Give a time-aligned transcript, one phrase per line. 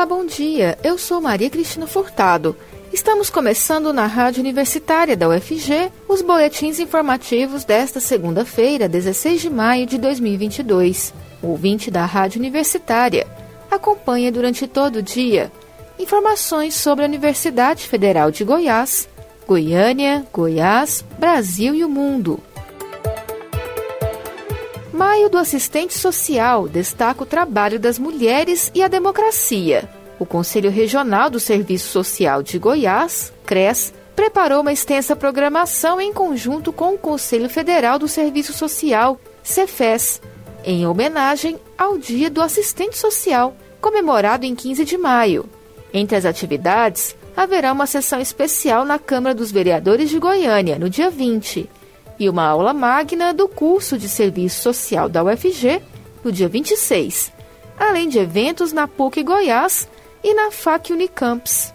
[0.00, 0.78] Olá, bom dia.
[0.82, 2.56] Eu sou Maria Cristina Furtado.
[2.90, 9.84] Estamos começando na Rádio Universitária da UFG os boletins informativos desta segunda-feira, 16 de maio
[9.84, 11.12] de 2022.
[11.42, 13.26] O ouvinte da Rádio Universitária
[13.70, 15.52] acompanha durante todo o dia
[15.98, 19.06] informações sobre a Universidade Federal de Goiás,
[19.46, 22.40] Goiânia, Goiás, Brasil e o mundo.
[25.20, 29.86] Maio do Assistente Social destaca o trabalho das mulheres e a democracia.
[30.18, 36.72] O Conselho Regional do Serviço Social de Goiás, CRES, preparou uma extensa programação em conjunto
[36.72, 40.22] com o Conselho Federal do Serviço Social, CEFES,
[40.64, 45.44] em homenagem ao Dia do Assistente Social, comemorado em 15 de maio.
[45.92, 51.10] Entre as atividades, haverá uma sessão especial na Câmara dos Vereadores de Goiânia, no dia
[51.10, 51.68] 20
[52.20, 55.80] e uma aula magna do curso de Serviço Social da UFG
[56.22, 57.32] no dia 26,
[57.78, 59.88] além de eventos na PUC Goiás
[60.22, 61.72] e na FAC Unicamps.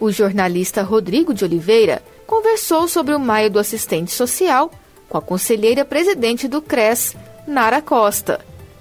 [0.00, 4.72] O jornalista Rodrigo de Oliveira conversou sobre o Maio do Assistente Social
[5.08, 7.14] com a conselheira presidente do CRES,
[7.46, 8.40] Nara Costa.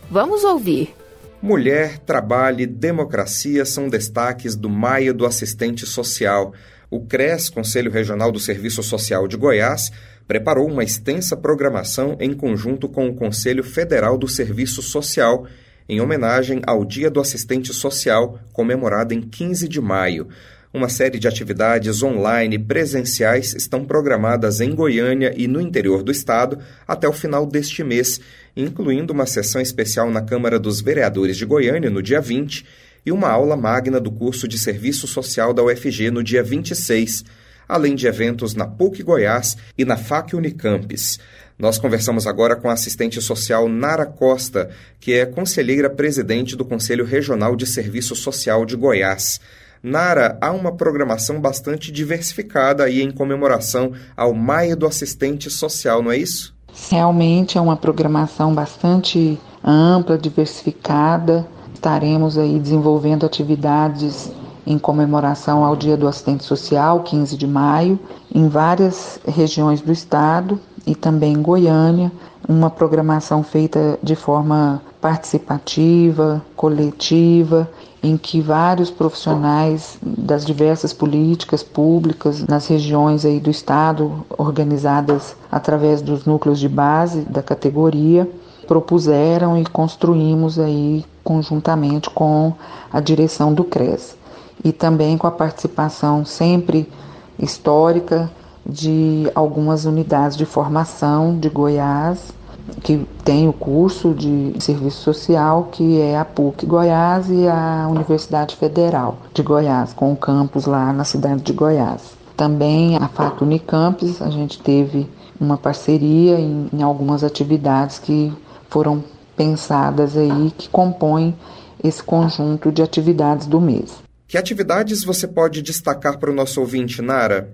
[0.09, 0.95] Vamos ouvir.
[1.39, 6.51] Mulher, trabalho e democracia são destaques do Maio do Assistente Social.
[6.89, 9.91] O CRES, Conselho Regional do Serviço Social de Goiás,
[10.27, 15.45] preparou uma extensa programação em conjunto com o Conselho Federal do Serviço Social,
[15.87, 20.27] em homenagem ao Dia do Assistente Social, comemorado em 15 de maio.
[20.73, 26.57] Uma série de atividades online presenciais estão programadas em Goiânia e no interior do estado
[26.85, 28.19] até o final deste mês,
[28.57, 32.65] incluindo uma sessão especial na Câmara dos Vereadores de Goiânia no dia 20
[33.05, 37.23] e uma aula magna do curso de Serviço Social da UFG no dia 26
[37.67, 41.19] além de eventos na PUC Goiás e na FAC Unicampes.
[41.57, 47.05] Nós conversamos agora com a assistente social Nara Costa, que é conselheira presidente do Conselho
[47.05, 49.39] Regional de Serviço Social de Goiás.
[49.81, 56.11] Nara, há uma programação bastante diversificada aí em comemoração ao Maio do Assistente Social, não
[56.11, 56.55] é isso?
[56.89, 61.47] Realmente é uma programação bastante ampla, diversificada.
[61.73, 64.29] Estaremos aí desenvolvendo atividades
[64.65, 67.99] em comemoração ao Dia do Assistente Social, 15 de maio,
[68.33, 72.11] em várias regiões do estado e também em Goiânia,
[72.47, 77.69] uma programação feita de forma participativa, coletiva,
[78.01, 86.01] em que vários profissionais das diversas políticas públicas nas regiões aí do estado, organizadas através
[86.01, 88.29] dos núcleos de base da categoria,
[88.67, 92.53] propuseram e construímos aí conjuntamente com
[92.91, 94.15] a direção do CRES
[94.63, 96.89] e também com a participação sempre
[97.37, 98.29] histórica
[98.65, 102.33] de algumas unidades de formação de Goiás,
[102.81, 108.55] que tem o curso de serviço social, que é a PUC Goiás e a Universidade
[108.55, 112.15] Federal de Goiás, com o campus lá na cidade de Goiás.
[112.35, 115.07] Também a FAC Unicampus, a gente teve
[115.39, 118.33] uma parceria em, em algumas atividades que
[118.69, 119.03] foram
[119.37, 121.35] pensadas aí, que compõem
[121.83, 124.04] esse conjunto de atividades do mês.
[124.35, 127.49] Que atividades você pode destacar para o nosso ouvinte, Nara?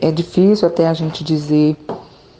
[0.00, 1.76] É difícil até a gente dizer,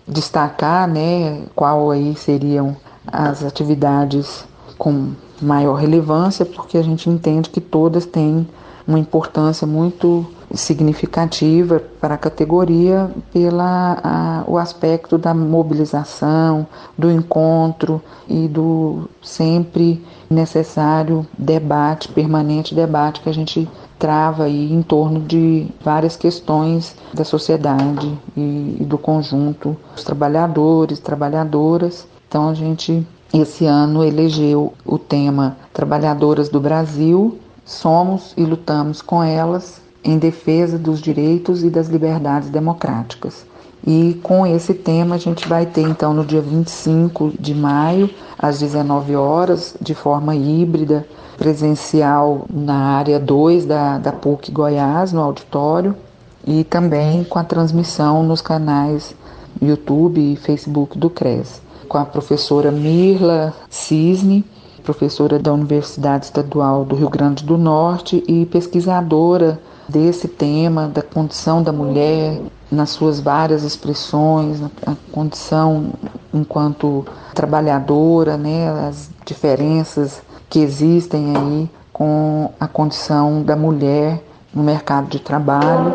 [0.06, 4.44] destacar, né, qual aí seriam as atividades
[4.78, 5.10] com
[5.42, 8.46] maior relevância, porque a gente entende que todas têm
[8.86, 10.24] uma importância muito
[10.54, 16.66] significativa para a categoria pela a, o aspecto da mobilização,
[16.96, 23.68] do encontro e do sempre necessário debate, permanente debate que a gente
[23.98, 30.98] trava aí em torno de várias questões da sociedade e, e do conjunto, os trabalhadores,
[30.98, 32.06] trabalhadoras.
[32.26, 39.22] Então a gente esse ano elegeu o tema Trabalhadoras do Brasil, somos e lutamos com
[39.22, 43.46] elas em defesa dos direitos e das liberdades democráticas.
[43.86, 48.58] E com esse tema a gente vai ter então no dia 25 de maio, às
[48.58, 51.06] 19 horas, de forma híbrida,
[51.38, 55.96] presencial na área 2 da, da PUC Goiás, no auditório,
[56.46, 59.14] e também com a transmissão nos canais
[59.62, 64.44] YouTube e Facebook do CRES, com a professora Mirla Cisne,
[64.82, 69.60] professora da Universidade Estadual do Rio Grande do Norte e pesquisadora
[69.90, 72.40] desse tema da condição da mulher
[72.70, 75.92] nas suas várias expressões, a condição
[76.32, 77.04] enquanto
[77.34, 84.22] trabalhadora, né, as diferenças que existem aí com a condição da mulher
[84.54, 85.94] no mercado de trabalho,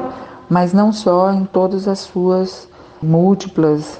[0.49, 2.67] mas não só em todas as suas
[3.01, 3.99] múltiplas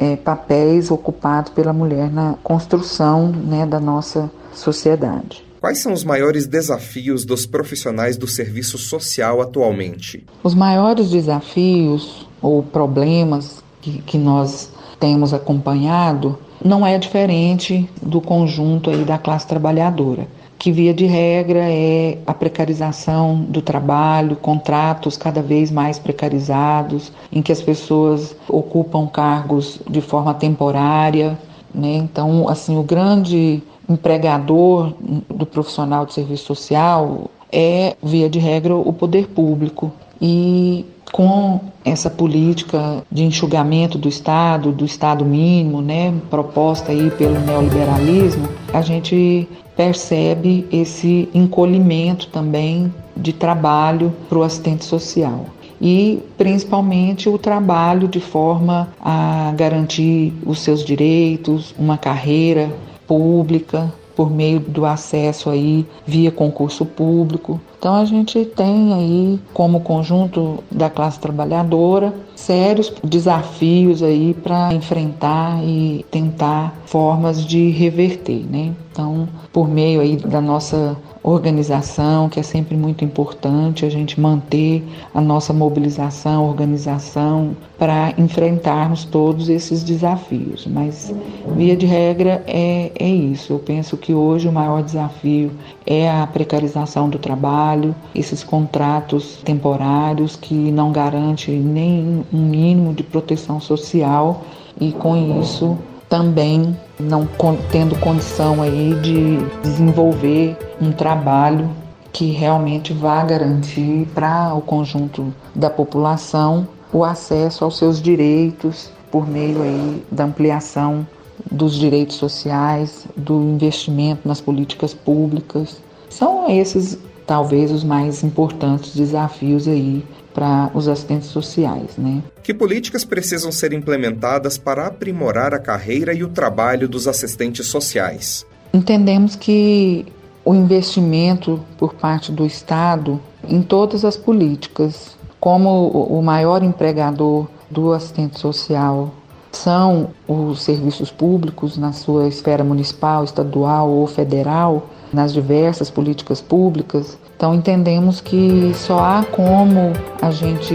[0.00, 5.43] é, papéis ocupados pela mulher na construção né, da nossa sociedade.
[5.64, 10.22] Quais são os maiores desafios dos profissionais do serviço social atualmente?
[10.42, 14.70] Os maiores desafios ou problemas que, que nós
[15.00, 20.28] temos acompanhado não é diferente do conjunto aí da classe trabalhadora
[20.58, 27.40] que via de regra é a precarização do trabalho, contratos cada vez mais precarizados, em
[27.40, 31.38] que as pessoas ocupam cargos de forma temporária,
[31.74, 31.96] né?
[31.96, 34.94] Então, assim, o grande empregador
[35.28, 39.92] do profissional de serviço social é, via de regra, o poder público.
[40.20, 47.38] E com essa política de enxugamento do Estado, do Estado mínimo, né, proposta aí pelo
[47.40, 55.46] neoliberalismo, a gente percebe esse encolhimento também de trabalho para o assistente social
[55.80, 62.70] e principalmente o trabalho de forma a garantir os seus direitos, uma carreira
[63.06, 67.60] pública por meio do acesso aí via concurso público.
[67.78, 75.62] Então a gente tem aí como conjunto da classe trabalhadora sérios desafios aí para enfrentar
[75.64, 78.72] e tentar formas de reverter, né?
[78.92, 84.84] Então, por meio aí da nossa organização, que é sempre muito importante a gente manter
[85.14, 90.66] a nossa mobilização, organização para enfrentarmos todos esses desafios.
[90.66, 91.14] Mas,
[91.56, 93.54] via de regra, é, é isso.
[93.54, 95.50] Eu penso que hoje o maior desafio
[95.86, 103.02] é a precarização do trabalho, esses contratos temporários que não garantem nem um mínimo de
[103.02, 104.42] proteção social
[104.78, 105.78] e, com isso,
[106.14, 107.28] também não
[107.72, 111.68] tendo condição aí de desenvolver um trabalho
[112.12, 119.26] que realmente vá garantir para o conjunto da população o acesso aos seus direitos por
[119.26, 121.04] meio aí da ampliação
[121.50, 125.82] dos direitos sociais, do investimento nas políticas públicas.
[126.08, 126.96] São esses
[127.26, 132.22] talvez os mais importantes desafios aí para os assistentes sociais, né?
[132.42, 138.44] Que políticas precisam ser implementadas para aprimorar a carreira e o trabalho dos assistentes sociais?
[138.72, 140.04] Entendemos que
[140.44, 147.92] o investimento por parte do Estado em todas as políticas, como o maior empregador do
[147.92, 149.14] assistente social
[149.52, 157.16] são os serviços públicos na sua esfera municipal, estadual ou federal, nas diversas políticas públicas,
[157.36, 160.74] então entendemos que só há como a gente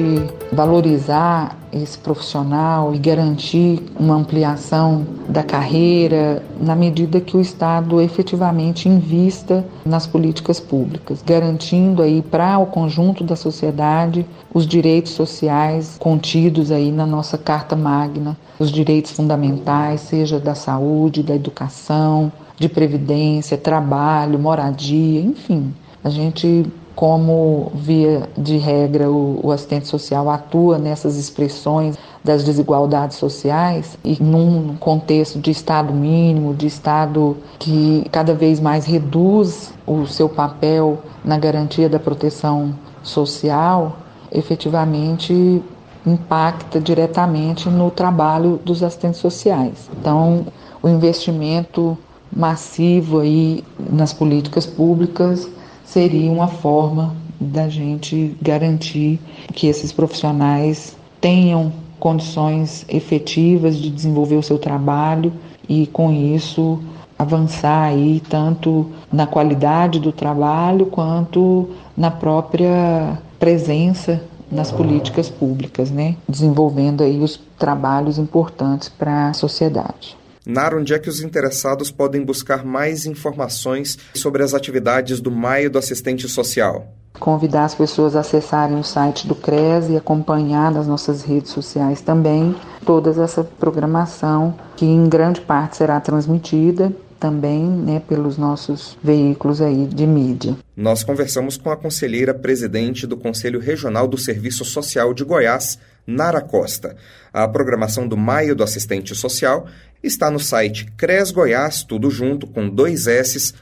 [0.52, 8.90] valorizar esse profissional e garantir uma ampliação da carreira na medida que o Estado efetivamente
[8.90, 16.72] invista nas políticas públicas, garantindo aí para o conjunto da sociedade os direitos sociais contidos
[16.72, 23.58] aí na nossa Carta Magna, os direitos fundamentais, seja da saúde, da educação, de previdência,
[23.58, 25.74] trabalho, moradia, enfim.
[26.04, 33.18] A gente, como via de regra, o, o assistente social atua nessas expressões das desigualdades
[33.18, 40.06] sociais e num contexto de Estado mínimo, de Estado que cada vez mais reduz o
[40.06, 43.98] seu papel na garantia da proteção social,
[44.32, 45.64] efetivamente
[46.06, 49.90] impacta diretamente no trabalho dos assistentes sociais.
[49.98, 50.46] Então,
[50.82, 51.98] o investimento
[52.32, 55.50] massivo aí nas políticas públicas
[55.84, 59.20] seria uma forma da gente garantir
[59.54, 65.34] que esses profissionais tenham condições efetivas de desenvolver o seu trabalho
[65.68, 66.80] e com isso
[67.18, 76.16] avançar aí tanto na qualidade do trabalho quanto na própria presença nas políticas públicas, né?
[76.28, 80.18] Desenvolvendo aí os trabalhos importantes para a sociedade.
[80.50, 85.70] Nara, onde é que os interessados podem buscar mais informações sobre as atividades do Maio
[85.70, 86.88] do Assistente Social?
[87.20, 92.02] Convidar as pessoas a acessarem o site do CRES e acompanhar nas nossas redes sociais
[92.02, 99.62] também toda essa programação que em grande parte será transmitida também né, pelos nossos veículos
[99.62, 100.56] aí de mídia.
[100.76, 105.78] Nós conversamos com a conselheira presidente do Conselho Regional do Serviço Social de Goiás,
[106.10, 106.96] Nara Costa.
[107.32, 109.68] A programação do Maio do Assistente Social
[110.02, 113.54] está no site cresgoiás, tudo junto, com dois s.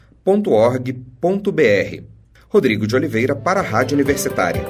[2.49, 4.65] Rodrigo de Oliveira para a Rádio Universitária.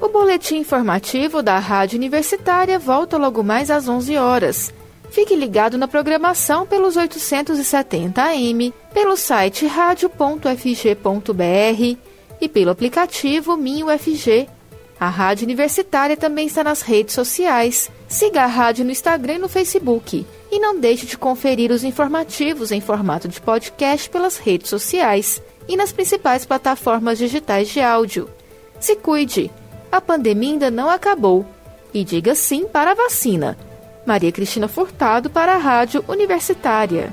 [0.00, 4.74] O boletim informativo da Rádio Universitária volta logo mais às 11 horas.
[5.10, 12.05] Fique ligado na programação pelos 870 AM, pelo site radio.fg.br
[12.40, 14.48] e pelo aplicativo MinUFG.
[14.98, 17.90] A Rádio Universitária também está nas redes sociais.
[18.08, 20.26] Siga a rádio no Instagram e no Facebook.
[20.50, 25.76] E não deixe de conferir os informativos em formato de podcast pelas redes sociais e
[25.76, 28.28] nas principais plataformas digitais de áudio.
[28.80, 29.50] Se cuide,
[29.90, 31.44] a pandemia ainda não acabou.
[31.92, 33.56] E diga sim para a vacina.
[34.06, 37.12] Maria Cristina Furtado para a Rádio Universitária.